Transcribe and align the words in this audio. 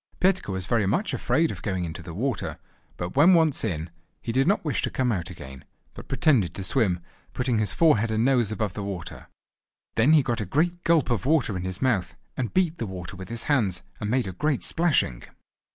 Petka 0.19 0.51
was 0.51 0.65
very 0.65 0.87
much 0.87 1.13
afraid 1.13 1.51
of 1.51 1.61
going 1.61 1.85
into 1.85 2.01
the 2.01 2.15
water, 2.15 2.57
but 2.97 3.15
when 3.15 3.35
once 3.35 3.63
in, 3.63 3.91
he 4.19 4.31
did 4.31 4.47
not 4.47 4.65
wish 4.65 4.81
to 4.81 4.89
come 4.89 5.11
out 5.11 5.29
again, 5.29 5.63
but 5.93 6.07
pretended 6.07 6.55
to 6.55 6.63
swim, 6.63 7.01
putting 7.33 7.59
his 7.59 7.71
forehead 7.71 8.09
and 8.09 8.25
nose 8.25 8.51
above 8.51 8.73
the 8.73 8.81
water. 8.81 9.27
Then 9.93 10.13
he 10.13 10.23
got 10.23 10.41
a 10.41 10.45
great 10.47 10.83
gulp 10.83 11.11
of 11.11 11.27
water 11.27 11.55
in 11.55 11.61
his 11.61 11.83
mouth, 11.83 12.15
and 12.35 12.51
beat 12.51 12.79
the 12.79 12.87
water 12.87 13.15
with 13.15 13.29
his 13.29 13.43
hands 13.43 13.83
and 13.99 14.09
made 14.09 14.25
a 14.25 14.31
great 14.33 14.63
splashing. 14.63 15.21